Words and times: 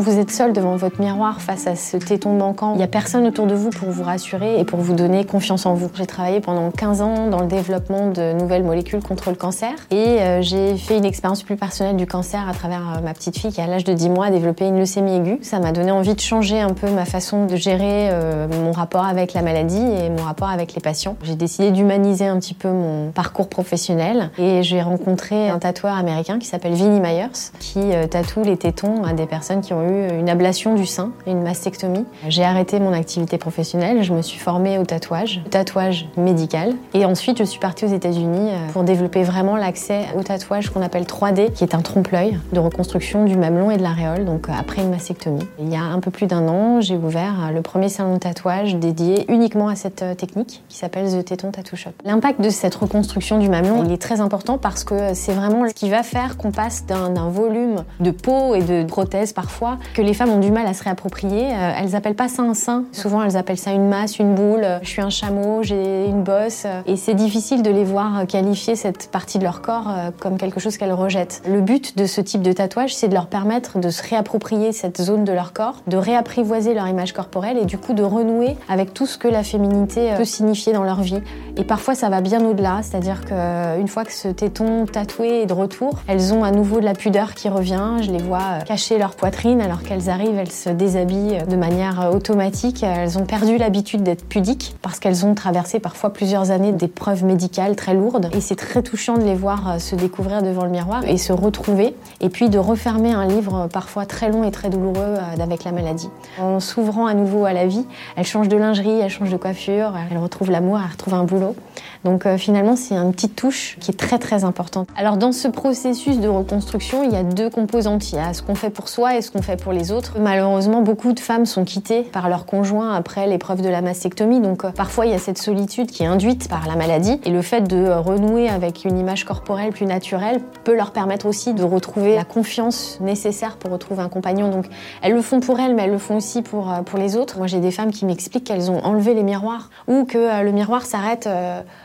Vous 0.00 0.18
êtes 0.18 0.30
seul 0.30 0.54
devant 0.54 0.76
votre 0.76 0.98
miroir 0.98 1.42
face 1.42 1.66
à 1.66 1.76
ce 1.76 1.98
téton 1.98 2.32
manquant, 2.32 2.72
il 2.72 2.78
n'y 2.78 2.82
a 2.82 2.86
personne 2.86 3.26
autour 3.26 3.46
de 3.46 3.54
vous 3.54 3.68
pour 3.68 3.90
vous 3.90 4.02
rassurer 4.02 4.58
et 4.58 4.64
pour 4.64 4.78
vous 4.80 4.94
donner 4.94 5.26
confiance 5.26 5.66
en 5.66 5.74
vous. 5.74 5.90
J'ai 5.94 6.06
travaillé 6.06 6.40
pendant 6.40 6.70
15 6.70 7.02
ans 7.02 7.26
dans 7.26 7.40
le 7.40 7.48
développement 7.48 8.08
de 8.08 8.32
nouvelles 8.32 8.64
molécules 8.64 9.02
contre 9.02 9.28
le 9.28 9.36
cancer 9.36 9.72
et 9.90 9.96
euh, 9.96 10.40
j'ai 10.40 10.78
fait 10.78 10.96
une 10.96 11.04
expérience 11.04 11.42
plus 11.42 11.56
personnelle 11.56 11.96
du 11.96 12.06
cancer 12.06 12.48
à 12.48 12.54
travers 12.54 12.80
euh, 12.96 13.02
ma 13.02 13.12
petite 13.12 13.36
fille 13.36 13.52
qui, 13.52 13.60
à 13.60 13.66
l'âge 13.66 13.84
de 13.84 13.92
10 13.92 14.08
mois, 14.08 14.26
a 14.26 14.30
développé 14.30 14.66
une 14.66 14.78
leucémie 14.78 15.16
aiguë. 15.16 15.38
Ça 15.42 15.58
m'a 15.58 15.70
donné 15.70 15.90
envie 15.90 16.14
de 16.14 16.20
changer 16.20 16.60
un 16.60 16.72
peu 16.72 16.88
ma 16.88 17.04
façon 17.04 17.44
de 17.44 17.56
gérer 17.56 18.08
euh, 18.10 18.48
mon 18.48 18.72
rapport 18.72 19.04
avec 19.04 19.34
la 19.34 19.42
maladie 19.42 19.76
et 19.76 20.08
mon 20.08 20.22
rapport 20.22 20.48
avec 20.48 20.72
les 20.72 20.80
patients. 20.80 21.16
J'ai 21.24 21.34
décidé 21.34 21.72
d'humaniser 21.72 22.26
un 22.26 22.38
petit 22.38 22.54
peu 22.54 22.70
mon 22.70 23.10
parcours 23.10 23.50
professionnel 23.50 24.30
et 24.38 24.62
j'ai 24.62 24.80
rencontré 24.80 25.50
un 25.50 25.58
tatoueur 25.58 25.94
américain 25.94 26.38
qui 26.38 26.46
s'appelle 26.46 26.72
Vinnie 26.72 27.00
Myers 27.00 27.52
qui 27.58 27.80
tatoue 28.08 28.44
les 28.44 28.56
tétons 28.56 29.04
à 29.04 29.12
des 29.12 29.26
personnes 29.26 29.60
qui 29.60 29.74
ont 29.74 29.82
eu 29.82 29.89
une 29.90 30.28
ablation 30.28 30.74
du 30.74 30.86
sein, 30.86 31.12
une 31.26 31.42
mastectomie. 31.42 32.04
J'ai 32.28 32.44
arrêté 32.44 32.80
mon 32.80 32.92
activité 32.92 33.38
professionnelle, 33.38 34.02
je 34.02 34.12
me 34.12 34.22
suis 34.22 34.38
formée 34.38 34.78
au 34.78 34.84
tatouage, 34.84 35.42
tatouage 35.50 36.08
médical. 36.16 36.74
Et 36.94 37.04
ensuite, 37.04 37.38
je 37.38 37.44
suis 37.44 37.60
partie 37.60 37.84
aux 37.84 37.94
États-Unis 37.94 38.50
euh, 38.50 38.68
pour 38.72 38.84
développer 38.84 39.22
vraiment 39.22 39.56
l'accès 39.56 40.06
au 40.16 40.22
tatouage 40.22 40.70
qu'on 40.70 40.82
appelle 40.82 41.04
3D, 41.04 41.52
qui 41.52 41.64
est 41.64 41.74
un 41.74 41.82
trompe-l'œil 41.82 42.38
de 42.52 42.58
reconstruction 42.58 43.24
du 43.24 43.36
mamelon 43.36 43.70
et 43.70 43.76
de 43.76 43.82
l'aréole, 43.82 44.24
donc 44.24 44.48
euh, 44.48 44.52
après 44.58 44.82
une 44.82 44.90
mastectomie. 44.90 45.46
Il 45.58 45.72
y 45.72 45.76
a 45.76 45.82
un 45.82 46.00
peu 46.00 46.10
plus 46.10 46.26
d'un 46.26 46.46
an, 46.48 46.80
j'ai 46.80 46.96
ouvert 46.96 47.34
euh, 47.48 47.52
le 47.52 47.62
premier 47.62 47.88
salon 47.88 48.14
de 48.14 48.18
tatouage 48.18 48.76
dédié 48.76 49.30
uniquement 49.30 49.68
à 49.68 49.76
cette 49.76 50.04
technique 50.16 50.62
qui 50.68 50.76
s'appelle 50.76 51.10
The 51.10 51.24
Teton 51.24 51.50
Tattoo 51.50 51.76
Shop. 51.76 51.90
L'impact 52.04 52.40
de 52.40 52.50
cette 52.50 52.74
reconstruction 52.74 53.38
du 53.38 53.48
mamelon, 53.48 53.84
il 53.84 53.92
est 53.92 54.00
très 54.00 54.20
important 54.20 54.58
parce 54.58 54.84
que 54.84 55.14
c'est 55.14 55.32
vraiment 55.32 55.68
ce 55.68 55.74
qui 55.74 55.90
va 55.90 56.02
faire 56.02 56.36
qu'on 56.36 56.50
passe 56.50 56.86
d'un 56.86 57.28
volume 57.28 57.84
de 58.00 58.10
peau 58.10 58.54
et 58.54 58.62
de 58.62 58.84
prothèses 58.84 59.32
parfois 59.32 59.78
que 59.94 60.02
les 60.02 60.14
femmes 60.14 60.30
ont 60.30 60.38
du 60.38 60.50
mal 60.50 60.66
à 60.66 60.74
se 60.74 60.82
réapproprier. 60.82 61.52
Euh, 61.52 61.72
elles 61.78 61.94
appellent 61.94 62.14
pas 62.14 62.28
ça 62.28 62.42
un 62.42 62.54
sein. 62.54 62.84
Souvent, 62.92 63.22
elles 63.22 63.36
appellent 63.36 63.58
ça 63.58 63.72
une 63.72 63.88
masse, 63.88 64.18
une 64.18 64.34
boule. 64.34 64.66
Je 64.82 64.88
suis 64.88 65.02
un 65.02 65.10
chameau, 65.10 65.62
j'ai 65.62 66.06
une 66.06 66.22
bosse. 66.22 66.66
Et 66.86 66.96
c'est 66.96 67.14
difficile 67.14 67.62
de 67.62 67.70
les 67.70 67.84
voir 67.84 68.26
qualifier 68.26 68.76
cette 68.76 69.10
partie 69.10 69.38
de 69.38 69.44
leur 69.44 69.62
corps 69.62 69.88
euh, 69.88 70.10
comme 70.18 70.36
quelque 70.36 70.60
chose 70.60 70.76
qu'elles 70.76 70.92
rejettent. 70.92 71.42
Le 71.48 71.60
but 71.60 71.96
de 71.96 72.06
ce 72.06 72.20
type 72.20 72.42
de 72.42 72.52
tatouage, 72.52 72.94
c'est 72.94 73.08
de 73.08 73.14
leur 73.14 73.26
permettre 73.26 73.78
de 73.78 73.90
se 73.90 74.02
réapproprier 74.02 74.72
cette 74.72 75.00
zone 75.00 75.24
de 75.24 75.32
leur 75.32 75.52
corps, 75.52 75.76
de 75.86 75.96
réapprivoiser 75.96 76.74
leur 76.74 76.88
image 76.88 77.12
corporelle 77.12 77.58
et 77.58 77.64
du 77.64 77.78
coup 77.78 77.92
de 77.92 78.02
renouer 78.02 78.56
avec 78.68 78.94
tout 78.94 79.06
ce 79.06 79.18
que 79.18 79.28
la 79.28 79.42
féminité 79.42 80.12
euh, 80.12 80.16
peut 80.16 80.24
signifier 80.24 80.72
dans 80.72 80.84
leur 80.84 81.00
vie. 81.02 81.20
Et 81.56 81.64
parfois, 81.64 81.94
ça 81.94 82.08
va 82.08 82.20
bien 82.20 82.44
au-delà, 82.44 82.80
c'est-à-dire 82.82 83.24
qu'une 83.24 83.88
fois 83.88 84.04
que 84.04 84.12
ce 84.12 84.28
téton 84.28 84.86
tatoué 84.86 85.42
est 85.42 85.46
de 85.46 85.52
retour, 85.52 86.00
elles 86.06 86.32
ont 86.32 86.44
à 86.44 86.50
nouveau 86.50 86.80
de 86.80 86.84
la 86.84 86.94
pudeur 86.94 87.34
qui 87.34 87.48
revient. 87.48 87.96
Je 88.02 88.10
les 88.10 88.22
vois 88.22 88.60
cacher 88.66 88.98
leur 88.98 89.14
poitrine 89.14 89.60
alors 89.70 89.84
qu'elles 89.84 90.10
arrivent, 90.10 90.36
elles 90.36 90.50
se 90.50 90.68
déshabillent 90.68 91.38
de 91.48 91.54
manière 91.54 92.00
euh, 92.00 92.10
automatique. 92.10 92.82
Elles 92.82 93.16
ont 93.18 93.24
perdu 93.24 93.56
l'habitude 93.56 94.02
d'être 94.02 94.24
pudiques 94.24 94.74
parce 94.82 94.98
qu'elles 94.98 95.24
ont 95.24 95.36
traversé 95.36 95.78
parfois 95.78 96.12
plusieurs 96.12 96.50
années 96.50 96.72
d'épreuves 96.72 97.22
médicales 97.22 97.76
très 97.76 97.94
lourdes. 97.94 98.30
Et 98.32 98.40
c'est 98.40 98.56
très 98.56 98.82
touchant 98.82 99.16
de 99.16 99.22
les 99.22 99.36
voir 99.36 99.70
euh, 99.70 99.78
se 99.78 99.94
découvrir 99.94 100.42
devant 100.42 100.64
le 100.64 100.70
miroir 100.70 101.04
et 101.04 101.18
se 101.18 101.32
retrouver. 101.32 101.94
Et 102.20 102.30
puis 102.30 102.48
de 102.48 102.58
refermer 102.58 103.12
un 103.12 103.28
livre 103.28 103.54
euh, 103.54 103.66
parfois 103.68 104.06
très 104.06 104.28
long 104.28 104.42
et 104.42 104.50
très 104.50 104.70
douloureux 104.70 105.14
avec 105.40 105.62
la 105.62 105.70
maladie. 105.70 106.10
En 106.40 106.58
s'ouvrant 106.58 107.06
à 107.06 107.14
nouveau 107.14 107.44
à 107.44 107.52
la 107.52 107.68
vie, 107.68 107.86
elles 108.16 108.26
changent 108.26 108.48
de 108.48 108.56
lingerie, 108.56 108.98
elles 108.98 109.08
changent 109.08 109.30
de 109.30 109.36
coiffure, 109.36 109.92
elles 110.10 110.18
retrouvent 110.18 110.50
l'amour, 110.50 110.80
elles 110.80 110.90
retrouvent 110.90 111.14
un 111.14 111.24
boulot. 111.24 111.54
Donc 112.02 112.26
finalement, 112.38 112.76
c'est 112.76 112.94
une 112.96 113.12
petite 113.12 113.36
touche 113.36 113.76
qui 113.78 113.90
est 113.90 113.94
très 113.94 114.18
très 114.18 114.42
importante. 114.42 114.88
Alors 114.96 115.18
dans 115.18 115.32
ce 115.32 115.48
processus 115.48 116.18
de 116.18 116.28
reconstruction, 116.28 117.04
il 117.04 117.12
y 117.12 117.16
a 117.16 117.22
deux 117.22 117.50
composantes. 117.50 118.10
Il 118.12 118.16
y 118.16 118.18
a 118.18 118.32
ce 118.32 118.42
qu'on 118.42 118.54
fait 118.54 118.70
pour 118.70 118.88
soi 118.88 119.16
et 119.16 119.22
ce 119.22 119.30
qu'on 119.30 119.42
fait 119.42 119.59
pour 119.60 119.72
les 119.72 119.92
autres. 119.92 120.14
Malheureusement, 120.18 120.82
beaucoup 120.82 121.12
de 121.12 121.20
femmes 121.20 121.46
sont 121.46 121.64
quittées 121.64 122.02
par 122.02 122.28
leur 122.28 122.46
conjoint 122.46 122.94
après 122.94 123.26
l'épreuve 123.26 123.62
de 123.62 123.68
la 123.68 123.82
mastectomie. 123.82 124.40
Donc 124.40 124.64
euh, 124.64 124.70
parfois, 124.70 125.06
il 125.06 125.12
y 125.12 125.14
a 125.14 125.18
cette 125.18 125.38
solitude 125.38 125.90
qui 125.90 126.02
est 126.02 126.06
induite 126.06 126.48
par 126.48 126.66
la 126.66 126.76
maladie. 126.76 127.20
Et 127.24 127.30
le 127.30 127.42
fait 127.42 127.60
de 127.60 127.76
euh, 127.76 128.00
renouer 128.00 128.48
avec 128.48 128.84
une 128.84 128.98
image 128.98 129.24
corporelle 129.24 129.70
plus 129.70 129.86
naturelle 129.86 130.40
peut 130.64 130.74
leur 130.74 130.90
permettre 130.90 131.26
aussi 131.26 131.54
de 131.54 131.62
retrouver 131.62 132.16
la 132.16 132.24
confiance 132.24 132.98
nécessaire 133.00 133.56
pour 133.56 133.70
retrouver 133.70 134.02
un 134.02 134.08
compagnon. 134.08 134.48
Donc 134.48 134.66
elles 135.02 135.12
le 135.12 135.22
font 135.22 135.40
pour 135.40 135.60
elles, 135.60 135.74
mais 135.74 135.84
elles 135.84 135.92
le 135.92 135.98
font 135.98 136.16
aussi 136.16 136.42
pour, 136.42 136.72
euh, 136.72 136.82
pour 136.82 136.98
les 136.98 137.16
autres. 137.16 137.38
Moi, 137.38 137.46
j'ai 137.46 137.60
des 137.60 137.70
femmes 137.70 137.90
qui 137.90 138.06
m'expliquent 138.06 138.44
qu'elles 138.44 138.70
ont 138.70 138.82
enlevé 138.84 139.14
les 139.14 139.22
miroirs 139.22 139.70
ou 139.86 140.04
que 140.04 140.42
le 140.42 140.52
miroir 140.52 140.86
s'arrête 140.86 141.28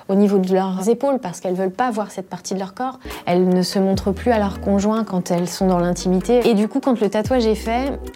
au 0.08 0.16
niveau 0.16 0.38
de 0.38 0.54
leurs 0.54 0.88
épaules 0.90 1.20
parce 1.20 1.40
qu'elles 1.40 1.56
veulent 1.56 1.72
pas 1.72 1.92
voir 1.92 2.12
cette 2.12 2.30
partie 2.30 2.54
de 2.54 2.60
leur 2.60 2.74
corps. 2.74 3.00
Elles 3.26 3.48
ne 3.48 3.62
se 3.62 3.80
montrent 3.80 4.12
plus 4.12 4.32
à 4.32 4.40
leur 4.40 4.62
conjoint 4.62 5.04
quand 5.04 5.32
elles 5.32 5.48
sont 5.48 5.68
dans 5.68 5.80
l'intimité. 5.80 6.48
Et 6.48 6.54
du 6.54 6.68
coup, 6.68 6.80
quand 6.80 7.00
le 7.00 7.10
tatouage 7.10 7.46
est 7.46 7.55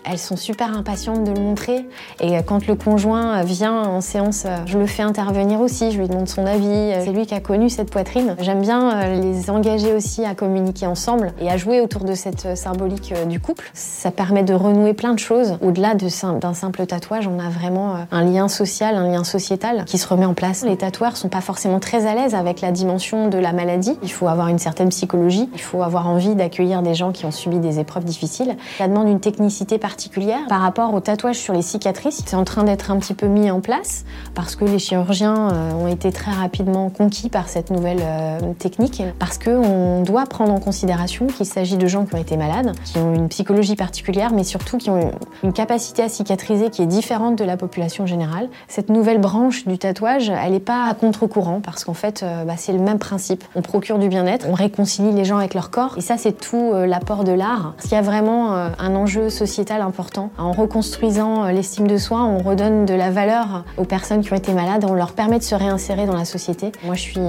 elles 0.06 0.18
sont 0.18 0.38
super 0.38 0.78
impatientes 0.78 1.24
de 1.24 1.32
le 1.32 1.40
montrer. 1.40 1.88
Et 2.20 2.38
quand 2.44 2.68
le 2.68 2.76
conjoint 2.76 3.42
vient 3.44 3.84
en 3.84 4.02
séance, 4.02 4.46
je 4.66 4.78
le 4.78 4.86
fais 4.86 5.04
intervenir 5.04 5.60
aussi, 5.62 5.92
je 5.92 6.00
lui 6.00 6.08
demande 6.08 6.28
son 6.28 6.46
avis. 6.46 6.94
C'est 7.04 7.12
lui 7.12 7.26
qui 7.26 7.34
a 7.34 7.40
connu 7.40 7.70
cette 7.70 7.90
poitrine. 7.90 8.36
J'aime 8.40 8.62
bien 8.62 8.92
euh, 8.92 9.22
les 9.22 9.50
engager 9.50 9.94
aussi 9.94 10.26
à 10.26 10.36
communiquer 10.36 10.86
ensemble 10.86 11.34
et 11.40 11.50
à 11.50 11.58
jouer 11.58 11.82
autour 11.82 12.04
de 12.04 12.14
cette 12.14 12.58
symbolique 12.58 13.14
euh, 13.16 13.26
du 13.26 13.40
couple. 13.40 13.70
Ça 13.74 14.12
permet 14.12 14.44
de 14.44 14.54
renouer 14.54 14.94
plein 14.94 15.14
de 15.14 15.20
choses. 15.20 15.58
Au-delà 15.62 15.96
d'un 15.96 16.54
simple 16.54 16.86
tatouage, 16.86 17.28
on 17.28 17.40
a 17.40 17.50
vraiment 17.50 17.96
euh, 17.96 18.00
un 18.12 18.24
lien 18.24 18.48
social, 18.48 18.96
un 18.96 19.08
lien 19.08 19.24
sociétal 19.24 19.86
qui 19.86 19.98
se 19.98 20.08
remet 20.08 20.26
en 20.26 20.34
place. 20.34 20.64
Les 20.64 20.78
tatoueurs 20.78 21.18
sont 21.18 21.30
pas 21.30 21.42
forcément 21.42 21.80
très 21.80 22.06
à 22.06 22.16
l'aise 22.16 22.36
avec 22.36 22.62
la 22.62 22.72
dimension 22.72 23.30
de 23.30 23.38
la 23.38 23.54
maladie. 23.54 23.98
Il 24.04 24.12
faut 24.12 24.28
avoir 24.28 24.48
une 24.48 24.60
certaine 24.60 24.90
psychologie, 24.90 25.50
il 25.54 25.62
faut 25.62 25.84
avoir 25.84 26.08
envie 26.08 26.36
d'accueillir 26.36 26.82
des 26.82 26.96
gens 26.96 27.12
qui 27.12 27.26
ont 27.26 27.32
subi 27.32 27.60
des 27.60 27.80
épreuves 27.80 28.06
difficiles. 28.06 28.56
Ça 28.78 28.88
demande 28.88 29.08
une 29.08 29.20
technicité 29.30 29.78
particulière 29.78 30.40
par 30.48 30.62
rapport 30.62 30.92
au 30.92 31.00
tatouage 31.02 31.36
sur 31.36 31.54
les 31.54 31.62
cicatrices. 31.62 32.24
C'est 32.26 32.36
en 32.36 32.46
train 32.46 32.64
d'être 32.64 32.90
un 32.90 32.98
petit 32.98 33.14
peu 33.14 33.28
mis 33.28 33.52
en 33.52 33.60
place 33.62 34.04
parce 34.34 34.56
que 34.56 34.66
les 34.66 34.80
chirurgiens 34.80 35.52
euh, 35.52 35.72
ont 35.74 35.88
été 35.88 36.12
très 36.12 36.32
rapidement 36.32 36.90
conquis 36.90 37.30
par 37.30 37.48
cette 37.48 37.70
nouvelle 37.70 38.02
euh, 38.02 38.54
technique 38.58 39.04
parce 39.20 39.38
qu'on 39.38 40.02
doit 40.02 40.26
prendre 40.26 40.52
en 40.52 40.60
considération 40.60 41.28
qu'il 41.28 41.46
s'agit 41.46 41.78
de 41.78 41.86
gens 41.86 42.06
qui 42.06 42.16
ont 42.16 42.18
été 42.18 42.38
malades, 42.38 42.72
qui 42.86 42.98
ont 42.98 43.14
une 43.14 43.30
psychologie 43.30 43.76
particulière, 43.76 44.32
mais 44.34 44.44
surtout 44.44 44.80
qui 44.80 44.90
ont 44.90 45.12
une 45.44 45.54
capacité 45.54 46.02
à 46.02 46.10
cicatriser 46.10 46.72
qui 46.72 46.82
est 46.82 46.88
différente 46.88 47.38
de 47.38 47.44
la 47.44 47.56
population 47.56 48.08
générale. 48.08 48.50
Cette 48.68 48.90
nouvelle 48.90 49.20
branche 49.20 49.68
du 49.68 49.78
tatouage, 49.78 50.32
elle 50.32 50.54
n'est 50.54 50.60
pas 50.60 50.88
à 50.90 50.96
contre-courant 50.96 51.62
parce 51.62 51.84
qu'en 51.84 51.94
fait, 51.94 52.24
euh, 52.24 52.46
bah, 52.46 52.56
c'est 52.58 52.74
le 52.74 52.80
même 52.80 52.98
principe. 52.98 53.44
On 53.54 53.62
procure 53.62 54.00
du 54.00 54.10
bien-être, 54.10 54.48
on 54.50 54.54
réconcilie 54.54 55.12
les 55.12 55.26
gens 55.26 55.38
avec 55.38 55.54
leur 55.54 55.70
corps 55.70 55.94
et 56.00 56.02
ça, 56.02 56.18
c'est 56.18 56.34
tout 56.34 56.74
l'apport 56.74 57.24
de 57.24 57.32
l'art. 57.32 57.74
Parce 57.76 57.90
qu'il 57.90 57.96
y 57.96 58.00
a 58.00 58.02
vraiment 58.02 58.54
un 58.54 58.96
enjeu 58.96 59.19
sociétal 59.28 59.82
important. 59.82 60.32
En 60.38 60.54
reconstruisant 60.54 61.44
euh, 61.44 61.52
l'estime 61.52 61.88
de 61.88 61.98
soi, 61.98 62.24
on 62.24 62.38
redonne 62.38 62.86
de 62.86 62.94
la 62.94 63.12
valeur 63.12 63.66
aux 63.78 63.84
personnes 63.84 64.22
qui 64.22 64.32
ont 64.32 64.38
été 64.38 64.54
malades, 64.54 64.86
on 64.88 64.94
leur 64.94 65.12
permet 65.12 65.40
de 65.40 65.44
se 65.44 65.56
réinsérer 65.56 66.06
dans 66.06 66.16
la 66.16 66.24
société. 66.24 66.72
Moi, 66.86 66.96
je 66.96 67.02
suis 67.02 67.20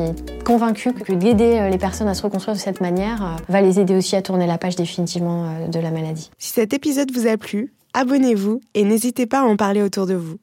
convaincue 0.44 0.92
que 0.92 1.12
d'aider 1.12 1.58
euh, 1.58 1.68
les 1.68 1.78
personnes 1.78 2.06
à 2.06 2.14
se 2.14 2.22
reconstruire 2.22 2.54
de 2.54 2.60
cette 2.60 2.80
manière 2.80 3.24
euh, 3.24 3.42
va 3.48 3.60
les 3.60 3.80
aider 3.80 3.96
aussi 3.96 4.14
à 4.14 4.22
tourner 4.22 4.46
la 4.46 4.58
page 4.58 4.76
définitivement 4.76 5.46
de 5.68 5.80
la 5.80 5.90
maladie. 5.90 6.30
Si 6.38 6.52
cet 6.52 6.72
épisode 6.72 7.10
vous 7.12 7.26
a 7.26 7.36
plu, 7.36 7.72
abonnez-vous 7.94 8.60
et 8.74 8.84
n'hésitez 8.84 9.26
pas 9.26 9.40
à 9.40 9.44
en 9.44 9.56
parler 9.56 9.82
autour 9.82 10.06
de 10.06 10.14
vous. 10.14 10.36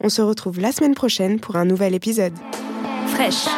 On 0.00 0.08
se 0.08 0.22
retrouve 0.22 0.60
la 0.60 0.70
semaine 0.70 0.94
prochaine 0.94 1.40
pour 1.40 1.56
un 1.56 1.64
nouvel 1.64 1.94
épisode. 1.94 2.34
Fraîche 3.06 3.48